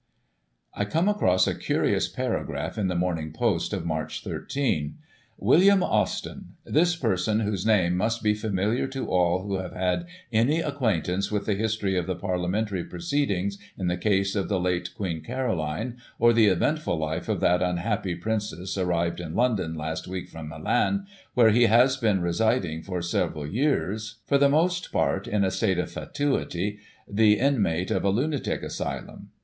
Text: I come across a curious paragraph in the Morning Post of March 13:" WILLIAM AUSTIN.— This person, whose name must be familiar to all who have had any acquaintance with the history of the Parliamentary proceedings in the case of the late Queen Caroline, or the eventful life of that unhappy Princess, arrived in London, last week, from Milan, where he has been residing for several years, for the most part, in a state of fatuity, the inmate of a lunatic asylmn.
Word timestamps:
I 0.73 0.85
come 0.85 1.07
across 1.07 1.45
a 1.45 1.53
curious 1.53 2.07
paragraph 2.07 2.75
in 2.75 2.87
the 2.87 2.95
Morning 2.95 3.31
Post 3.31 3.71
of 3.71 3.85
March 3.85 4.23
13:" 4.23 4.95
WILLIAM 5.37 5.83
AUSTIN.— 5.83 6.55
This 6.79 6.95
person, 6.95 7.41
whose 7.41 7.67
name 7.67 7.97
must 7.97 8.23
be 8.23 8.33
familiar 8.33 8.87
to 8.87 9.07
all 9.07 9.43
who 9.43 9.59
have 9.59 9.73
had 9.73 10.07
any 10.33 10.59
acquaintance 10.59 11.31
with 11.31 11.45
the 11.45 11.53
history 11.53 11.95
of 11.99 12.07
the 12.07 12.15
Parliamentary 12.15 12.83
proceedings 12.83 13.59
in 13.77 13.85
the 13.89 13.95
case 13.95 14.35
of 14.35 14.49
the 14.49 14.59
late 14.59 14.89
Queen 14.95 15.21
Caroline, 15.21 15.97
or 16.17 16.33
the 16.33 16.47
eventful 16.47 16.97
life 16.97 17.29
of 17.29 17.39
that 17.41 17.61
unhappy 17.61 18.15
Princess, 18.15 18.79
arrived 18.79 19.19
in 19.19 19.35
London, 19.35 19.75
last 19.75 20.07
week, 20.07 20.29
from 20.29 20.49
Milan, 20.49 21.05
where 21.35 21.51
he 21.51 21.65
has 21.67 21.95
been 21.95 22.21
residing 22.21 22.81
for 22.81 23.03
several 23.03 23.45
years, 23.45 24.15
for 24.25 24.39
the 24.39 24.49
most 24.49 24.91
part, 24.91 25.27
in 25.27 25.43
a 25.43 25.51
state 25.51 25.77
of 25.77 25.91
fatuity, 25.91 26.79
the 27.07 27.37
inmate 27.37 27.91
of 27.91 28.03
a 28.03 28.09
lunatic 28.09 28.63
asylmn. 28.63 29.27